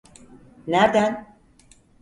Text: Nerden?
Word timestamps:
Nerden? 0.67 1.27